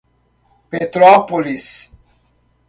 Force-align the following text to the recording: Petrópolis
Petrópolis 0.67 1.93